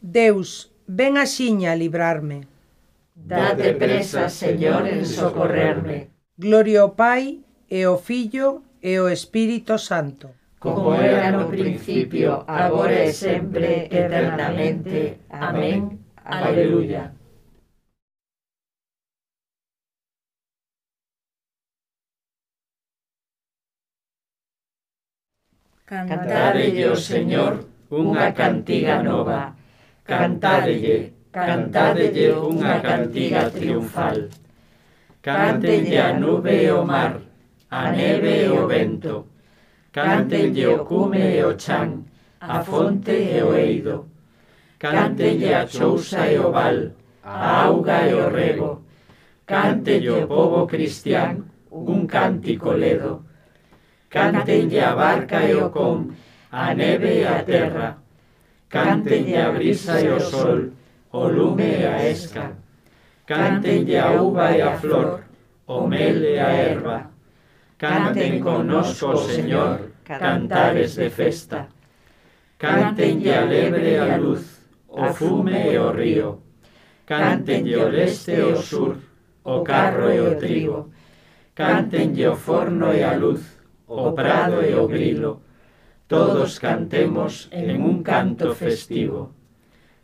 [0.00, 2.46] Deus, ven axiña a librarme.
[3.14, 6.10] Date presa, Señor, en socorrerme.
[6.36, 10.30] Gloria ao Pai, e ao Filho, e ao Espírito Santo.
[10.58, 15.26] Como era no principio, agora e sempre, eternamente.
[15.30, 15.98] Amén.
[16.24, 17.14] Aleluya.
[25.86, 29.57] Cantarelle ao Señor unha cantiga nova
[30.08, 34.32] cantádelle, cantádelle unha cantiga triunfal.
[35.20, 37.20] Cántenlle a nube e o mar,
[37.68, 39.28] a neve e o vento.
[39.92, 42.08] Cántenlle o cume e o chan,
[42.40, 44.08] a fonte e o eido.
[44.80, 48.88] Cántenlle a chousa e o val, a auga e o rego.
[49.44, 53.28] Cántelle o povo cristián un cántico ledo.
[54.08, 56.16] Cántenlle a barca e o con,
[56.48, 58.07] a neve e a terra.
[58.68, 60.68] Cántenlle a brisa e o sol,
[61.12, 62.52] o lume e a esca.
[63.24, 65.24] Cántenlle a uva e a flor,
[65.66, 67.10] o mel e a erva.
[67.78, 71.68] Canten connosco, Señor, cantares de festa.
[72.58, 76.42] Cántenlle a lebre e a luz, o fume e o río.
[77.06, 78.98] Cántenlle o leste e o sur,
[79.44, 80.92] o carro e o trigo.
[81.54, 83.40] Cántenlle o forno e a luz,
[83.86, 85.47] o prado e o grilo
[86.08, 89.30] todos cantemos en un canto festivo.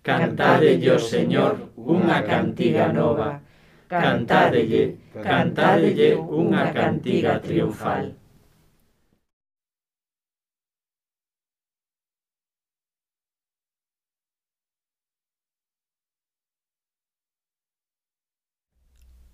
[0.00, 3.42] Cantadelle, Señor, unha cantiga nova,
[3.90, 8.14] cantadelle, cantadelle unha cantiga triunfal.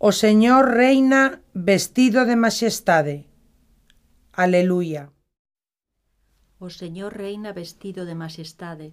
[0.00, 3.16] O Señor reina vestido de majestade.
[4.32, 5.12] Aleluya.
[6.64, 8.88] O Señor reina vestido de majestade.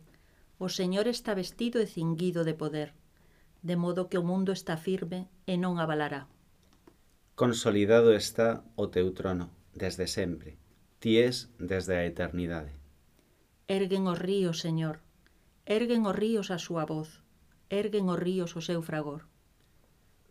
[0.60, 2.90] o Señor está vestido e cinguido de poder,
[3.64, 6.28] de modo que o mundo está firme e non abalará.
[7.34, 10.60] Consolidado está o teu trono, desde sempre,
[11.00, 12.76] ti és desde a eternidade.
[13.72, 15.00] Erguen os ríos, Señor,
[15.64, 17.24] erguen os ríos a súa voz,
[17.72, 19.32] erguen os ríos o seu fragor.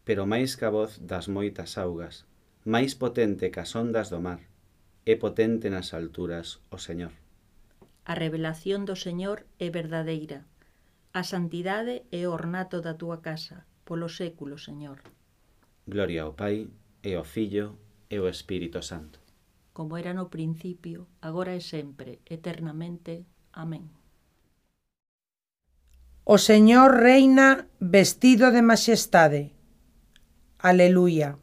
[0.04, 2.28] Pero máis que a voz das moitas augas,
[2.68, 4.44] máis potente que as ondas do mar,
[5.08, 7.16] é potente nas alturas o Señor.
[8.10, 10.42] A revelación do Señor é verdadeira.
[11.14, 14.98] A santidade é o ornato da túa casa, polo século, Señor.
[15.86, 16.66] Gloria ao Pai,
[17.06, 17.78] e ao Filho,
[18.10, 19.22] e ao Espírito Santo.
[19.70, 23.30] Como era no principio, agora e sempre, eternamente.
[23.54, 23.94] Amén.
[26.26, 29.54] O Señor reina vestido de majestade.
[30.58, 31.38] Aleluia.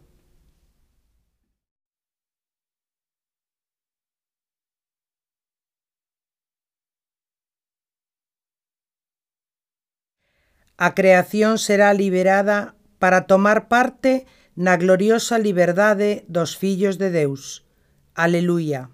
[10.77, 17.65] A creación será liberada para tomar parte na gloriosa liberdade dos fillos de Deus.
[18.13, 18.93] Aleluia.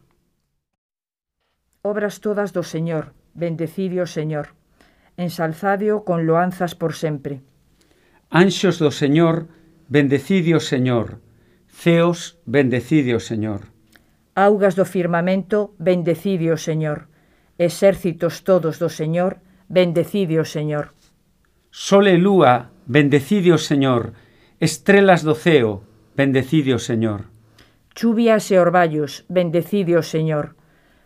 [1.84, 4.56] Obras todas do Señor, bendecidio Señor.
[5.20, 7.44] Ensalzadio con loanzas por sempre.
[8.32, 9.52] Anxos do Señor,
[9.92, 11.20] bendecidio Señor.
[11.68, 13.68] Ceos, bendecidio Señor.
[14.40, 17.12] Augas do firmamento, bendecidio Señor.
[17.60, 20.96] Exércitos todos do Señor, bendecidio Señor.
[21.74, 24.14] Sol e lúa, bendecide o Señor.
[24.62, 25.82] Estrelas do ceo,
[26.14, 27.34] bendecide o Señor.
[27.98, 30.54] Chuvias e orballos, bendecide o Señor.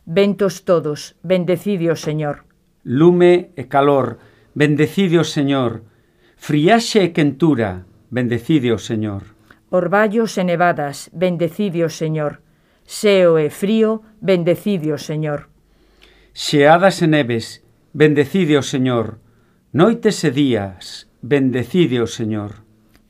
[0.04, 2.44] Ventos todos, bendecide o Señor.
[2.84, 4.20] Lume e calor,
[4.60, 5.88] bendecide o Señor.
[6.36, 9.24] Friaxe e quentura, bendecide o Señor.
[9.72, 12.44] Orballos e nevadas, bendecide o Señor.
[12.84, 15.48] Seo e frío, bendecide o Señor.
[16.36, 17.64] Xeadas e neves,
[17.96, 19.24] bendecide o Señor
[19.74, 22.64] Noites e días, bendecide o Señor.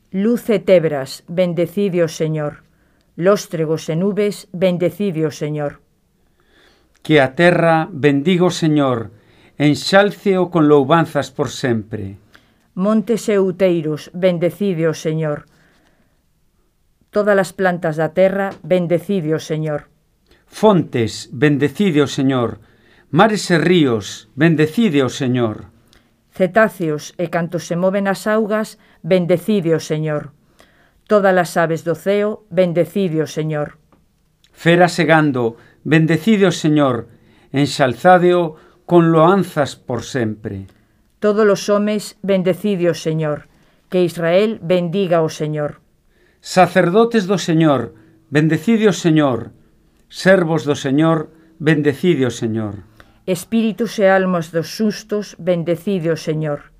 [0.09, 2.65] Luz e tebras, bendecide o Señor.
[3.13, 5.85] Lóstregos e nubes, bendecide o Señor.
[7.05, 9.13] Que a terra bendiga o Señor,
[9.61, 12.17] enxálceo con loubanzas por sempre.
[12.73, 15.45] Montes e outeiros, bendecide o Señor.
[17.13, 19.93] Todas as plantas da terra, bendecide o Señor.
[20.49, 22.57] Fontes, bendecide o Señor.
[23.13, 25.76] Mares e ríos, bendecide o Señor
[26.37, 30.37] cetáceos e cantos se moven as augas, bendecide o Señor.
[31.09, 33.81] Todas as aves do ceo, bendecide o Señor.
[34.53, 37.09] Fera segando, bendecide o Señor,
[37.49, 40.69] enxalzadeo con loanzas por sempre.
[41.17, 43.49] Todos os homes, bendecide o Señor,
[43.89, 45.81] que Israel bendiga o Señor.
[46.37, 47.97] Sacerdotes do Señor,
[48.29, 49.57] bendecide o Señor,
[50.05, 52.85] servos do Señor, bendecide o Señor.
[53.27, 56.71] Espíritus e almas dos sustos, bendecide o Señor.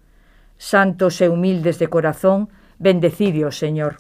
[0.56, 2.48] Santos e humildes de corazón,
[2.80, 4.00] bendecide o Señor.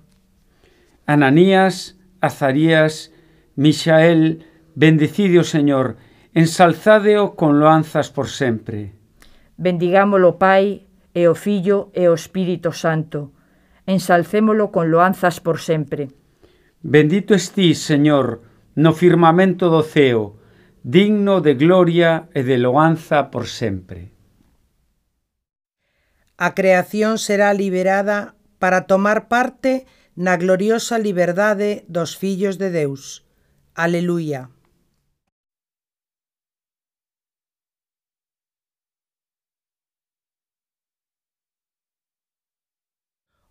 [1.03, 3.11] Ananías, Azarías,
[3.59, 4.47] Misael,
[4.79, 5.99] bendecide o Señor,
[6.31, 8.95] ensalzadeo con loanzas por sempre.
[9.59, 13.35] Bendigámolo, Pai, e o Fillo e o Espírito Santo.
[13.83, 16.15] Ensalcémolo con loanzas por sempre.
[16.79, 18.39] Bendito estís, Señor,
[18.79, 20.36] no firmamento do ceo,
[20.87, 24.15] digno de gloria e de loanza por sempre.
[26.39, 29.83] A creación será liberada para tomar parte
[30.15, 33.27] na gloriosa liberdade dos fillos de Deus.
[33.75, 34.47] Aleluia.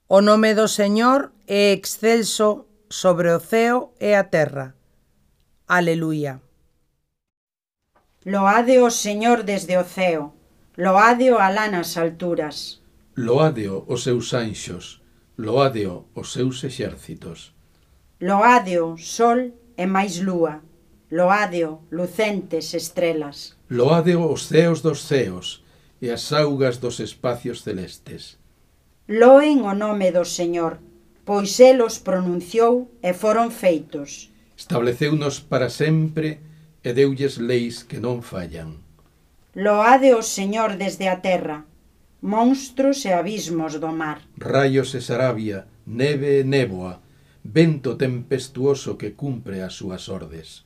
[0.08, 4.72] O nome do Señor é excelso sobre o ceo e a terra.
[5.68, 6.45] Aleluia.
[8.26, 10.34] Loade o Señor desde o ceo,
[10.74, 12.82] loadeo alá nas alturas.
[13.14, 14.98] Loadeo os seus anxos,
[15.38, 17.54] loadeo os seus exércitos.
[18.18, 20.58] Loadeo sol e máis lúa,
[21.06, 23.54] loadeo lucentes estrelas.
[23.70, 25.62] Loadeo os ceos dos ceos
[26.02, 28.42] e as augas dos espacios celestes.
[29.06, 30.82] Loen o nome do Señor,
[31.22, 34.34] pois el os pronunciou e foron feitos.
[34.58, 36.42] Estableceunos para sempre
[36.86, 38.78] e deulles leis que non fallan.
[39.58, 41.66] Loade o Señor desde a terra,
[42.22, 44.22] monstruos e abismos do mar.
[44.38, 47.02] Rayos e sarabia, neve e néboa,
[47.42, 50.62] vento tempestuoso que cumpre as súas ordes.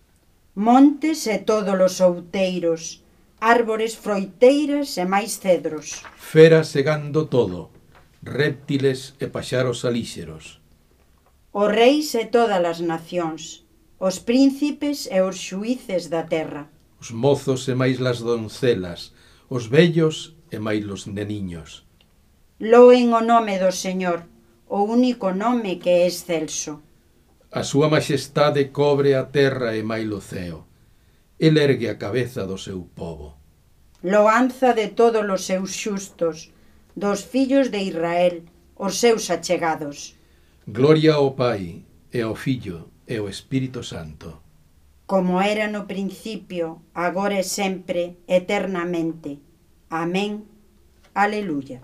[0.53, 3.01] Montes e todos os outeiros,
[3.41, 6.05] árbores froiteiras e máis cedros.
[6.21, 7.73] Feras segando todo,
[8.21, 10.61] réptiles e paxaros alíxeros.
[11.57, 13.65] O reis e todas as nacións,
[14.01, 16.73] os príncipes e os xuíces da terra.
[16.99, 19.13] Os mozos e máis las doncelas,
[19.53, 21.85] os vellos e máis los neniños.
[22.59, 24.25] Loen o nome do Señor,
[24.73, 26.81] o único nome que é excelso.
[27.53, 30.65] A súa majestade cobre a terra e máis o ceo.
[31.37, 33.37] El ergue a cabeza do seu povo.
[34.01, 36.57] Loanza de todos os seus xustos,
[36.97, 38.49] dos fillos de Israel,
[38.81, 40.17] os seus achegados.
[40.65, 44.39] Gloria ao Pai e ao Fillo e o Espírito Santo.
[45.11, 49.43] Como era no principio, agora e sempre, eternamente.
[49.91, 50.47] Amén.
[51.13, 51.83] Aleluya.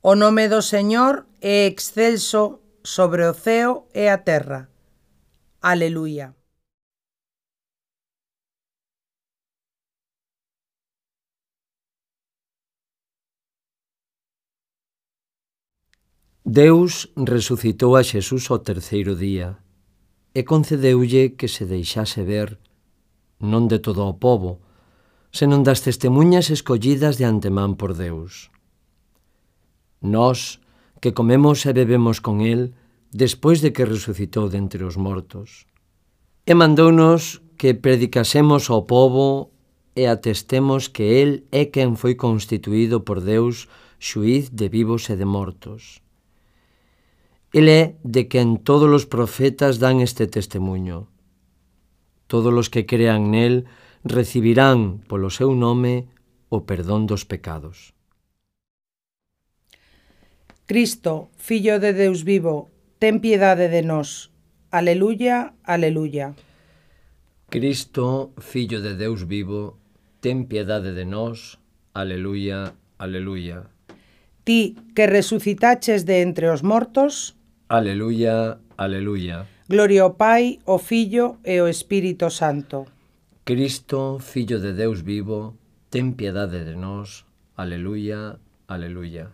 [0.00, 4.72] O nome do Señor é excelso sobre o ceo e a terra.
[5.60, 6.39] Aleluia.
[16.52, 19.62] Deus resucitou a Xesús ao terceiro día
[20.34, 22.58] e concedeulle que se deixase ver,
[23.38, 24.58] non de todo o povo,
[25.30, 28.50] senón das testemunhas escollidas de antemán por Deus.
[30.02, 30.58] Nós,
[30.98, 32.74] que comemos e bebemos con el,
[33.14, 35.70] despois de que resucitou dentre os mortos.
[36.50, 39.54] E mandounos que predicasemos ao povo
[39.94, 43.70] e atestemos que el é quen foi constituído por Deus
[44.02, 46.02] xuiz de vivos e de mortos
[47.52, 51.10] Ele é de quen todos os profetas dan este testemunho.
[52.30, 53.66] Todos os que crean nel
[54.06, 56.06] recibirán polo seu nome
[56.46, 57.90] o perdón dos pecados.
[60.70, 62.70] Cristo, Fillo de Deus vivo,
[63.02, 64.30] ten piedade de nós.
[64.70, 66.38] Aleluya, aleluya.
[67.50, 69.74] Cristo, Fillo de Deus vivo,
[70.22, 71.58] ten piedade de nós.
[71.90, 73.66] Aleluya, aleluya.
[74.46, 77.34] Ti que resucitaches de entre os mortos,
[77.70, 79.46] Aleluya, aleluya.
[79.68, 82.84] Gloria ao Pai, ao Fillo e ao Espírito Santo.
[83.44, 85.54] Cristo, Fillo de Deus vivo,
[85.88, 87.22] ten piedade de nós.
[87.54, 89.30] Aleluya, aleluya.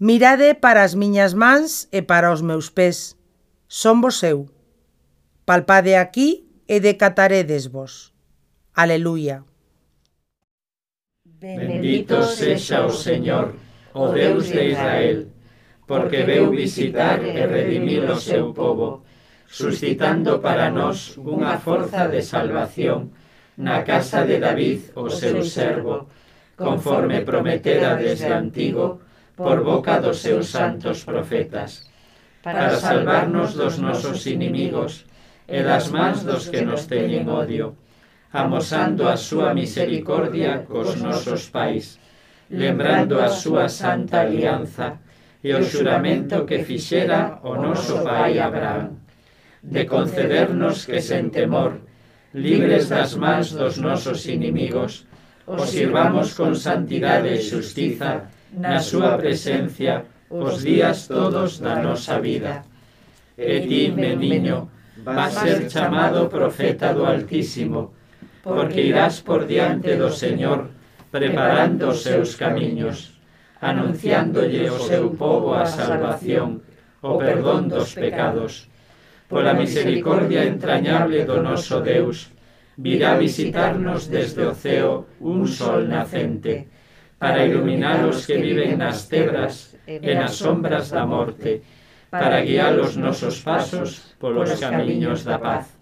[0.00, 3.20] Mirade para as miñas mans e para os meus pés.
[3.68, 4.48] Son vos eu.
[5.44, 8.12] Palpade aquí e decatarédesvos.
[8.76, 9.42] Aleluia.
[11.24, 13.56] Bendito sexa o Señor,
[13.96, 15.32] o Deus de Israel,
[15.88, 19.02] porque veu visitar e redimir o seu povo,
[19.48, 23.16] suscitando para nós unha forza de salvación
[23.56, 26.12] na casa de David, o seu servo,
[26.52, 29.00] conforme prometera desde antigo
[29.32, 31.88] por boca dos seus santos profetas,
[32.44, 35.07] para salvarnos dos nosos inimigos
[35.48, 37.72] e das mans dos que nos teñen odio,
[38.32, 41.96] amosando a súa misericordia cos nosos pais,
[42.52, 45.00] lembrando a súa santa alianza
[45.40, 49.00] e o xuramento que fixera o noso pai Abraham,
[49.64, 51.80] de concedernos que sen temor,
[52.36, 55.08] libres das mans dos nosos inimigos,
[55.48, 62.68] os sirvamos con santidade e xustiza na súa presencia os días todos da nosa vida.
[63.40, 64.68] E ti, meu niño,
[65.06, 67.94] va a ser chamado profeta do Altísimo,
[68.42, 70.70] porque irás por diante do Señor,
[71.10, 73.20] preparando os seus camiños,
[73.60, 76.62] anunciándolle o seu povo a salvación,
[77.02, 78.68] o perdón dos pecados.
[79.28, 82.32] Pola misericordia entrañable do noso Deus,
[82.78, 86.70] virá visitarnos desde o ceo un sol nacente,
[87.18, 91.60] para iluminar os que viven nas tebras e nas sombras da morte,
[92.10, 95.78] para guiar os nosos pasos polos camiños da paz.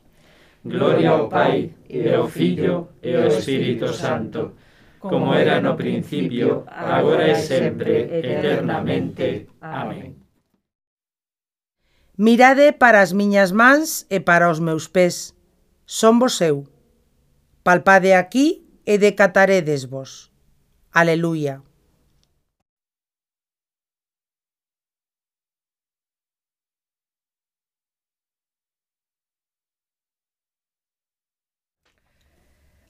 [0.64, 4.58] Gloria ao Pai, e ao Filho, e ao Espírito Santo,
[4.98, 9.46] como era no principio, agora e sempre, eternamente.
[9.60, 10.18] Amén.
[12.18, 15.36] Mirade para as miñas mans e para os meus pés.
[15.86, 16.66] Son vos eu.
[17.62, 20.32] Palpade aquí e decataredes vos.
[20.90, 21.62] Aleluia.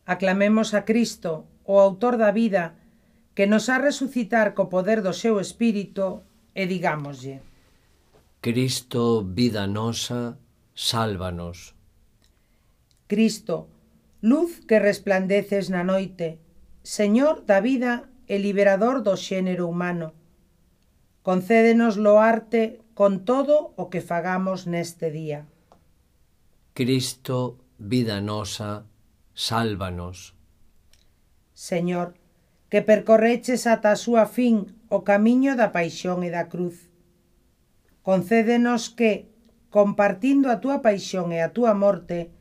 [0.07, 2.79] Aclamemos a Cristo, o autor da vida,
[3.35, 6.23] que nos ha resucitar co poder do seu Espírito,
[6.57, 7.43] e digámoslle.
[8.41, 10.39] Cristo, vida nosa,
[10.73, 11.75] sálvanos.
[13.07, 13.69] Cristo,
[14.23, 16.39] luz que resplandeces na noite,
[16.83, 20.15] Señor da vida e liberador do xénero humano,
[21.27, 25.45] concédenos loarte con todo o que fagamos neste día.
[26.73, 28.87] Cristo, vida nosa,
[29.37, 30.35] sálvanos.
[31.53, 32.17] Señor,
[32.71, 36.89] que percorreches ata a súa fin o camiño da paixón e da cruz.
[38.01, 39.29] Concédenos que,
[39.71, 42.33] compartindo a túa paixón e a túa morte,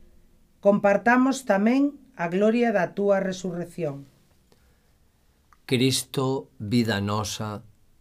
[0.64, 4.08] compartamos tamén a gloria da túa resurrección.
[5.68, 7.60] Cristo, vida nosa,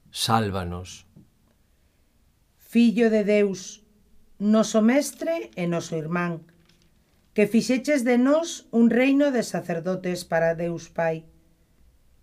[0.10, 1.04] sálvanos.
[2.58, 3.84] Fillo de Deus,
[4.40, 6.48] noso mestre e noso irmán,
[7.36, 11.28] que fixeches de nós un reino de sacerdotes para Deus Pai.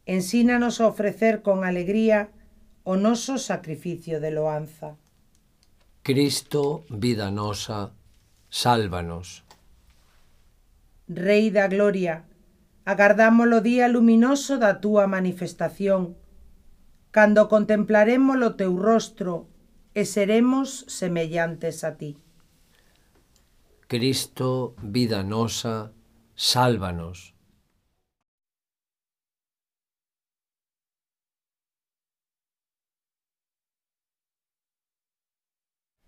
[0.09, 2.33] Ensínanos a ofrecer con alegría
[2.83, 4.97] o noso sacrificio de loanza.
[6.01, 7.93] Cristo, vida nosa,
[8.49, 9.45] sálvanos.
[11.13, 12.25] Rei da gloria,
[12.89, 16.17] agardamos o día luminoso da túa manifestación,
[17.13, 19.45] cando contemplaremos o teu rostro
[19.93, 22.17] e seremos semellantes a ti.
[23.93, 25.93] Cristo, vida nosa,
[26.35, 27.35] sálvanos.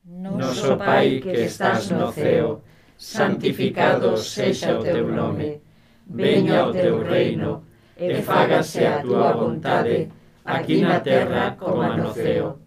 [0.02, 2.62] Noso Pai que estás no ceo,
[2.96, 5.60] santificado sexa o teu nome,
[6.06, 7.66] veña o teu reino,
[7.98, 10.08] e fágase a túa vontade,
[10.42, 12.60] aquí na terra como no ceo.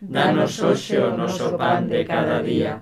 [0.00, 2.80] Danos hoxe o noso pan de cada día,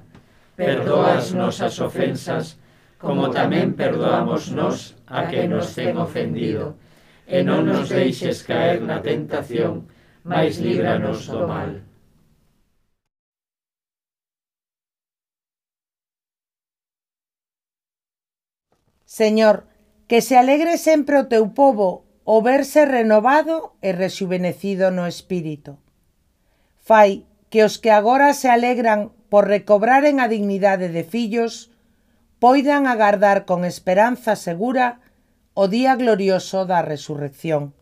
[0.62, 2.58] perdoa as nosas ofensas,
[3.02, 6.78] como tamén perdoamos nós a que nos ten ofendido.
[7.26, 9.90] E non nos deixes caer na tentación,
[10.22, 11.82] mas líbranos do mal.
[19.04, 19.66] Señor,
[20.08, 25.82] que se alegre sempre o teu povo o verse renovado e rexuvenecido no espírito.
[26.78, 31.72] Fai que os que agora se alegran por recobraren a dignidade de fillos,
[32.36, 35.00] poidan agardar con esperanza segura
[35.56, 37.72] o día glorioso da resurrección.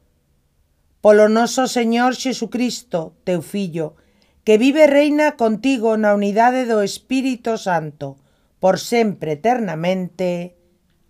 [1.03, 3.99] Polo noso Señor Xesucristo, teu Fillo,
[4.47, 8.15] que vive e reina contigo na unidade do Espírito Santo,
[8.63, 10.55] por sempre eternamente.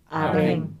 [0.09, 0.73] Amén.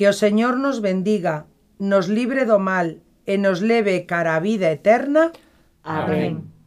[0.00, 1.44] Que o Señor nos bendiga,
[1.76, 5.28] nos libre do mal e nos leve cara a vida eterna.
[5.84, 6.59] Amén.